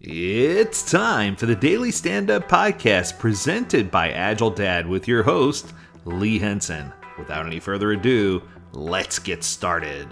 [0.00, 5.72] It's time for the Daily Stand Up Podcast presented by Agile Dad with your host,
[6.04, 6.92] Lee Henson.
[7.16, 10.08] Without any further ado, let's get started.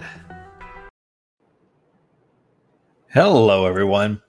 [3.09, 4.21] Hello, everyone.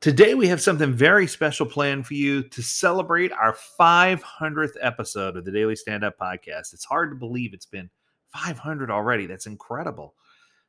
[0.00, 5.46] Today we have something very special planned for you to celebrate our 500th episode of
[5.46, 6.74] the Daily Stand Up Podcast.
[6.74, 7.88] It's hard to believe it's been
[8.34, 9.24] 500 already.
[9.26, 10.14] That's incredible.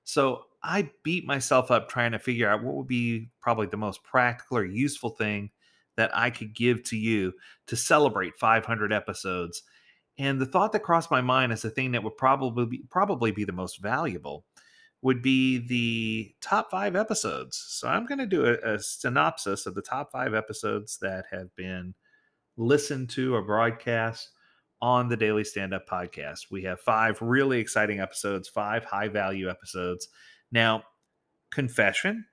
[0.05, 4.04] So I beat myself up trying to figure out what would be probably the most
[4.04, 5.52] practical or useful thing
[5.98, 7.34] that I could give to you
[7.67, 9.63] to celebrate 500 episodes.
[10.18, 13.31] And the thought that crossed my mind as the thing that would probably be, probably
[13.31, 14.45] be the most valuable
[15.02, 17.62] would be the top five episodes.
[17.68, 21.54] So I'm going to do a, a synopsis of the top five episodes that have
[21.55, 21.93] been
[22.55, 24.30] listened to or broadcast
[24.82, 26.52] on the Daily Stand Up podcast.
[26.52, 30.07] We have five really exciting episodes, five high value episodes.
[30.53, 30.84] Now,
[31.52, 32.25] confession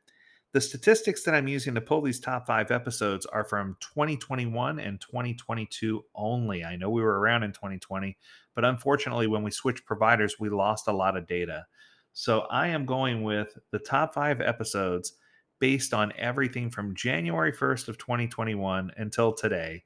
[0.52, 5.00] the statistics that I'm using to pull these top five episodes are from 2021 and
[5.00, 6.64] 2022 only.
[6.64, 8.16] I know we were around in 2020,
[8.54, 11.66] but unfortunately, when we switched providers, we lost a lot of data.
[12.12, 15.12] So I am going with the top five episodes
[15.60, 19.84] based on everything from January 1st of 2021 until today,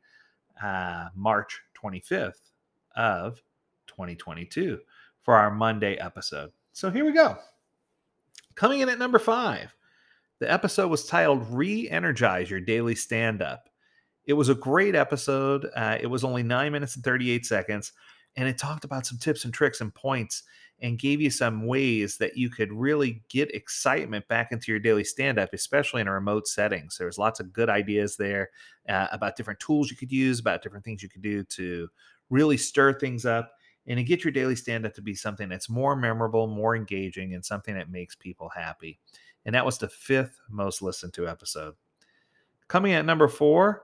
[0.62, 2.40] uh, March 25th
[2.96, 3.42] of
[3.86, 4.78] 2022
[5.20, 6.52] for our Monday episode.
[6.72, 7.36] So here we go.
[8.54, 9.74] Coming in at number five,
[10.38, 13.68] the episode was titled Re Energize Your Daily Stand Up.
[14.26, 15.68] It was a great episode.
[15.74, 17.92] Uh, it was only nine minutes and 38 seconds,
[18.36, 20.44] and it talked about some tips and tricks and points
[20.80, 25.04] and gave you some ways that you could really get excitement back into your daily
[25.04, 26.90] stand up, especially in a remote setting.
[26.90, 28.50] So there's lots of good ideas there
[28.88, 31.88] uh, about different tools you could use, about different things you could do to
[32.30, 33.52] really stir things up
[33.86, 37.34] and to get your daily stand up to be something that's more memorable, more engaging,
[37.34, 38.98] and something that makes people happy.
[39.44, 41.74] And that was the fifth most listened to episode.
[42.68, 43.82] Coming at number four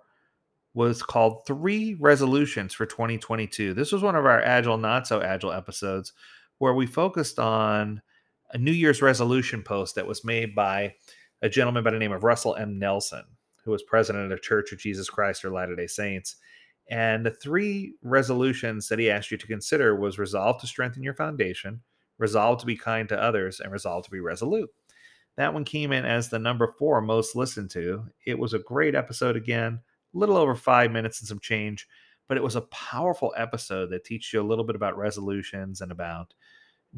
[0.73, 3.75] was called Three Resolutions for 2022.
[3.75, 6.13] This was one of our Agile, Not So Agile episodes
[6.59, 8.01] where we focused on
[8.53, 10.95] a New Year's resolution post that was made by
[11.43, 12.79] a gentleman by the name of Russell M.
[12.79, 13.25] Nelson,
[13.65, 16.37] who was president of the Church of Jesus Christ or Latter day Saints.
[16.91, 21.15] And the three resolutions that he asked you to consider was resolve to strengthen your
[21.15, 21.81] foundation,
[22.19, 24.69] resolve to be kind to others, and resolve to be resolute.
[25.37, 28.05] That one came in as the number four most listened to.
[28.27, 29.81] It was a great episode again,
[30.15, 31.87] a little over five minutes and some change,
[32.27, 35.93] but it was a powerful episode that teaches you a little bit about resolutions and
[35.93, 36.35] about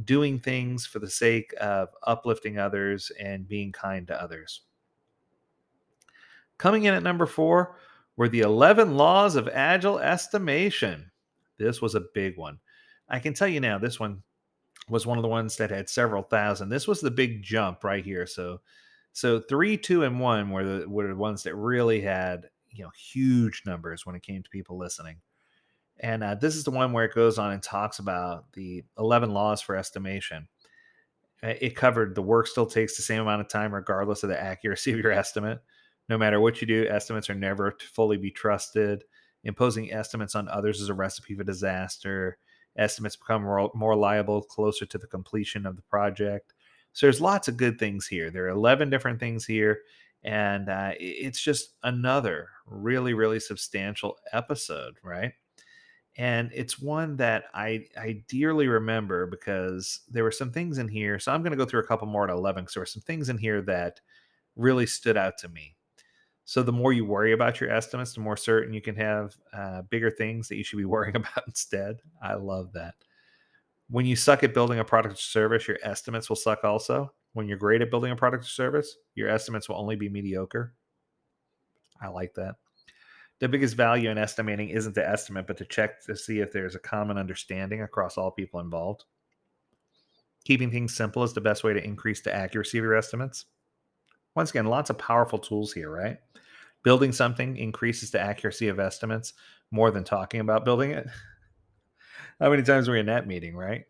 [0.04, 4.62] doing things for the sake of uplifting others and being kind to others.
[6.56, 7.76] Coming in at number four
[8.17, 11.11] were the 11 laws of agile estimation.
[11.59, 12.59] This was a big one.
[13.09, 14.23] I can tell you now, this one
[14.89, 16.69] was one of the ones that had several thousand.
[16.69, 18.27] This was the big jump right here.
[18.27, 18.61] So,
[19.12, 22.91] so three, two, and one were the were the ones that really had you know
[22.97, 25.17] huge numbers when it came to people listening.
[26.01, 29.31] And uh, this is the one where it goes on and talks about the 11
[29.31, 30.49] laws for estimation.
[31.43, 34.93] It covered the work still takes the same amount of time, regardless of the accuracy
[34.93, 35.61] of your estimate.
[36.12, 39.05] No matter what you do, estimates are never to fully be trusted.
[39.45, 42.37] Imposing estimates on others is a recipe for disaster.
[42.77, 46.53] Estimates become more, liable closer to the completion of the project.
[46.93, 48.31] So there's lots of good things here.
[48.31, 49.78] There are 11 different things here,
[50.22, 55.33] and uh, it's just another really, really substantial episode, right?
[56.19, 61.19] And it's one that I I dearly remember because there were some things in here.
[61.19, 63.01] So I'm going to go through a couple more at 11 because there were some
[63.01, 64.03] things in here that
[64.56, 65.75] really stood out to me.
[66.44, 69.82] So the more you worry about your estimates, the more certain you can have uh,
[69.82, 72.00] bigger things that you should be worrying about instead.
[72.22, 72.94] I love that.
[73.88, 77.12] When you suck at building a product or service, your estimates will suck also.
[77.34, 80.75] When you're great at building a product or service, your estimates will only be mediocre.
[82.00, 82.56] I like that.
[83.38, 86.74] The biggest value in estimating isn't the estimate, but to check to see if there's
[86.74, 89.04] a common understanding across all people involved.
[90.44, 93.47] Keeping things simple is the best way to increase the accuracy of your estimates.
[94.34, 96.19] Once again, lots of powerful tools here, right?
[96.83, 99.34] Building something increases the accuracy of estimates
[99.71, 101.07] more than talking about building it.
[102.41, 103.84] How many times were we in that meeting, right?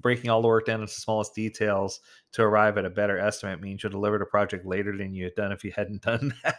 [0.00, 2.00] Breaking all the work down into the smallest details
[2.32, 5.34] to arrive at a better estimate means you'll deliver the project later than you had
[5.34, 6.56] done if you hadn't done that.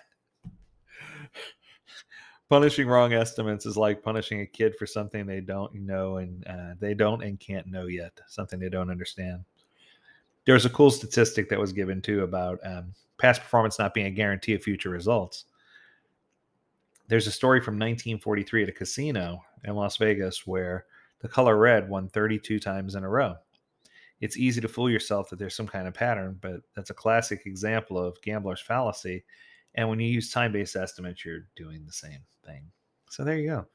[2.49, 6.73] punishing wrong estimates is like punishing a kid for something they don't know and uh,
[6.79, 9.43] they don't and can't know yet, something they don't understand.
[10.45, 14.11] There's a cool statistic that was given too about um, past performance not being a
[14.11, 15.45] guarantee of future results.
[17.07, 20.85] There's a story from 1943 at a casino in Las Vegas where
[21.19, 23.35] the color red won 32 times in a row.
[24.21, 27.45] it's easy to fool yourself that there's some kind of pattern, but that's a classic
[27.45, 29.23] example of gambler's fallacy.
[29.75, 32.63] And when you use time based estimates, you're doing the same thing.
[33.09, 33.65] So there you go.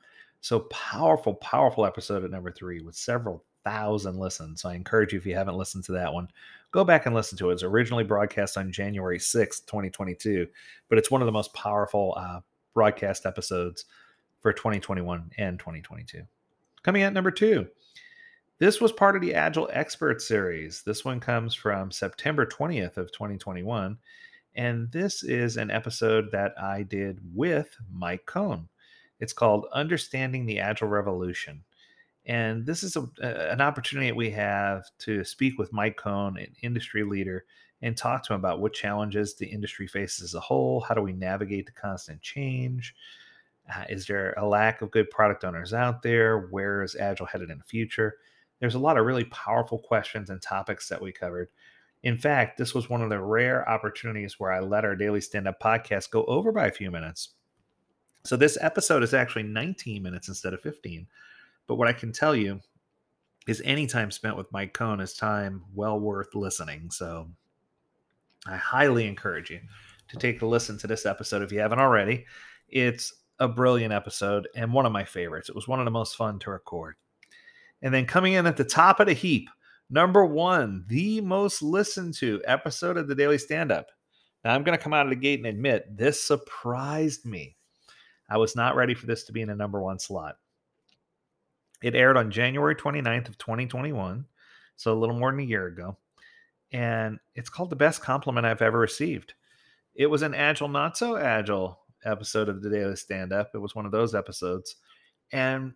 [0.40, 4.62] So powerful, powerful episode at number three with several thousand listens.
[4.62, 6.28] So I encourage you, if you haven't listened to that one,
[6.72, 7.54] go back and listen to it.
[7.54, 10.46] It's originally broadcast on January 6th, 2022,
[10.88, 12.40] but it's one of the most powerful uh,
[12.74, 13.84] broadcast episodes
[14.40, 16.22] for 2021 and 2022.
[16.82, 17.66] Coming at number two,
[18.58, 20.82] this was part of the Agile Expert series.
[20.82, 23.96] This one comes from September 20th of 2021.
[24.54, 28.68] And this is an episode that I did with Mike Cohn.
[29.20, 31.62] It's called Understanding the Agile Revolution.
[32.30, 33.08] And this is a,
[33.50, 37.44] an opportunity that we have to speak with Mike Cohn, an industry leader,
[37.82, 40.80] and talk to him about what challenges the industry faces as a whole.
[40.80, 42.94] How do we navigate the constant change?
[43.68, 46.46] Uh, is there a lack of good product owners out there?
[46.52, 48.18] Where is Agile headed in the future?
[48.60, 51.48] There's a lot of really powerful questions and topics that we covered.
[52.04, 55.48] In fact, this was one of the rare opportunities where I let our daily stand
[55.48, 57.30] up podcast go over by a few minutes.
[58.22, 61.08] So this episode is actually 19 minutes instead of 15.
[61.70, 62.58] But what I can tell you
[63.46, 66.90] is any time spent with Mike Cohn is time well worth listening.
[66.90, 67.30] So
[68.44, 69.60] I highly encourage you
[70.08, 72.26] to take a listen to this episode if you haven't already.
[72.68, 75.48] It's a brilliant episode and one of my favorites.
[75.48, 76.96] It was one of the most fun to record.
[77.82, 79.48] And then coming in at the top of the heap,
[79.88, 83.86] number one, the most listened to episode of the Daily Stand Up.
[84.44, 87.54] Now, I'm going to come out of the gate and admit this surprised me.
[88.28, 90.34] I was not ready for this to be in a number one slot.
[91.82, 94.26] It aired on January 29th of 2021,
[94.76, 95.96] so a little more than a year ago.
[96.72, 99.34] And it's called The Best Compliment I've Ever Received.
[99.94, 103.50] It was an agile, not so agile episode of the Daily Stand Up.
[103.54, 104.76] It was one of those episodes.
[105.32, 105.74] And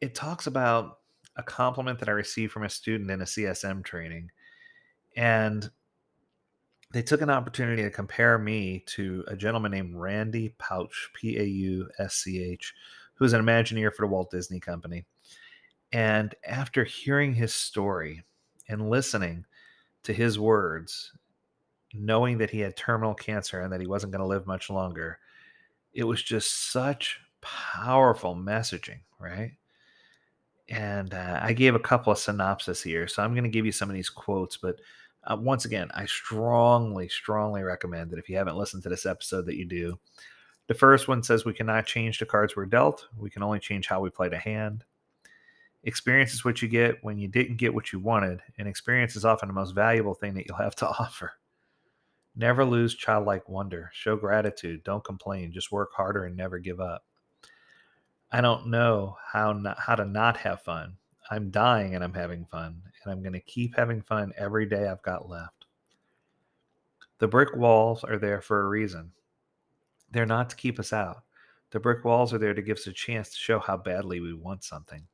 [0.00, 0.98] it talks about
[1.36, 4.30] a compliment that I received from a student in a CSM training.
[5.16, 5.70] And
[6.92, 11.44] they took an opportunity to compare me to a gentleman named Randy Pausch, P A
[11.44, 12.74] U S C H,
[13.18, 15.04] who's an Imagineer for the Walt Disney Company.
[15.92, 18.22] And after hearing his story
[18.68, 19.44] and listening
[20.04, 21.12] to his words,
[21.94, 25.18] knowing that he had terminal cancer and that he wasn't going to live much longer,
[25.92, 29.52] it was just such powerful messaging, right?
[30.68, 33.08] And uh, I gave a couple of synopses here.
[33.08, 34.58] So I'm going to give you some of these quotes.
[34.58, 34.76] But
[35.24, 39.46] uh, once again, I strongly, strongly recommend that if you haven't listened to this episode,
[39.46, 39.98] that you do.
[40.68, 43.08] The first one says we cannot change the cards we're dealt.
[43.16, 44.84] We can only change how we play the hand.
[45.84, 49.24] Experience is what you get when you didn't get what you wanted, and experience is
[49.24, 51.32] often the most valuable thing that you'll have to offer.
[52.36, 53.90] Never lose childlike wonder.
[53.94, 54.84] Show gratitude.
[54.84, 55.52] Don't complain.
[55.52, 57.04] Just work harder and never give up.
[58.30, 60.96] I don't know how not, how to not have fun.
[61.30, 64.86] I'm dying and I'm having fun, and I'm going to keep having fun every day
[64.86, 65.64] I've got left.
[67.18, 69.12] The brick walls are there for a reason.
[70.10, 71.24] They're not to keep us out.
[71.70, 74.32] The brick walls are there to give us a chance to show how badly we
[74.32, 75.06] want something.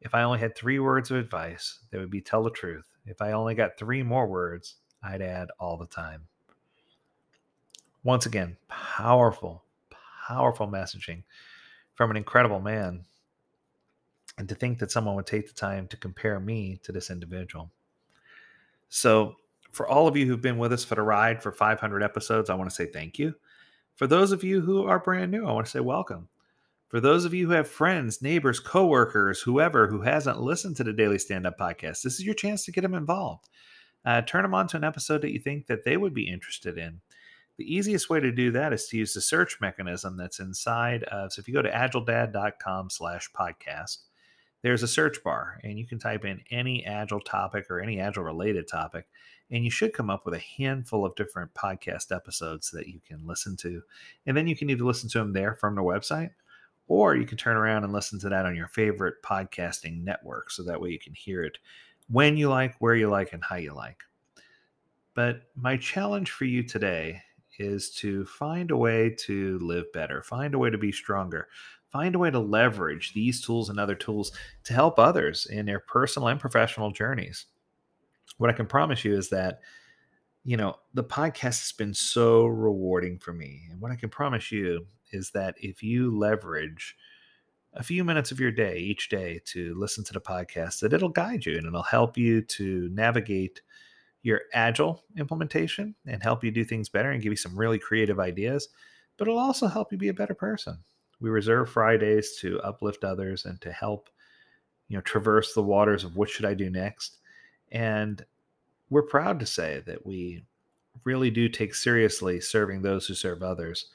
[0.00, 2.86] If I only had three words of advice, they would be tell the truth.
[3.06, 6.26] If I only got three more words, I'd add all the time.
[8.02, 9.64] Once again, powerful,
[10.26, 11.22] powerful messaging
[11.94, 13.04] from an incredible man.
[14.38, 17.70] And to think that someone would take the time to compare me to this individual.
[18.88, 19.36] So,
[19.72, 22.54] for all of you who've been with us for the ride for 500 episodes, I
[22.54, 23.34] want to say thank you.
[23.96, 26.28] For those of you who are brand new, I want to say welcome.
[26.88, 30.92] For those of you who have friends, neighbors, coworkers, whoever who hasn't listened to the
[30.92, 33.48] Daily Stand Up podcast, this is your chance to get them involved.
[34.04, 36.76] Uh, turn them on to an episode that you think that they would be interested
[36.76, 37.00] in.
[37.56, 41.32] The easiest way to do that is to use the search mechanism that's inside of.
[41.32, 43.96] So if you go to agiledad.com/slash podcast,
[44.62, 48.24] there's a search bar, and you can type in any agile topic or any agile
[48.24, 49.06] related topic,
[49.50, 53.24] and you should come up with a handful of different podcast episodes that you can
[53.26, 53.82] listen to.
[54.26, 56.30] And then you can either listen to them there from the website,
[56.88, 60.50] or you can turn around and listen to that on your favorite podcasting network.
[60.50, 61.58] So that way you can hear it
[62.08, 64.02] when you like, where you like, and how you like.
[65.14, 67.22] But my challenge for you today
[67.58, 71.48] is to find a way to live better, find a way to be stronger,
[71.88, 74.32] find a way to leverage these tools and other tools
[74.64, 77.46] to help others in their personal and professional journeys
[78.38, 79.60] what I can promise you is that,
[80.44, 83.62] you know, the podcast has been so rewarding for me.
[83.70, 86.96] And what I can promise you is that if you leverage
[87.74, 91.08] a few minutes of your day each day to listen to the podcast, that it'll
[91.08, 93.60] guide you and it'll help you to navigate
[94.22, 98.18] your agile implementation and help you do things better and give you some really creative
[98.18, 98.68] ideas,
[99.16, 100.78] but it'll also help you be a better person.
[101.20, 104.10] We reserve Fridays to uplift others and to help,
[104.88, 107.18] you know, traverse the waters of what should I do next
[107.72, 108.24] And
[108.90, 110.44] we're proud to say that we
[111.04, 113.86] really do take seriously serving those who serve others.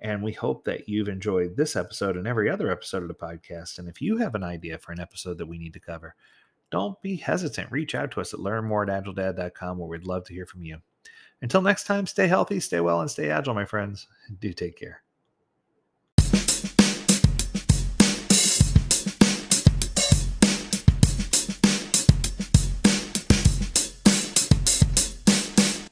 [0.00, 3.78] And we hope that you've enjoyed this episode and every other episode of the podcast.
[3.78, 6.14] And if you have an idea for an episode that we need to cover,
[6.70, 7.70] don't be hesitant.
[7.70, 10.78] Reach out to us at learnmore at agiledad.com where we'd love to hear from you.
[11.42, 14.06] Until next time, stay healthy, stay well, and stay agile, my friends.
[14.40, 15.05] Do take care.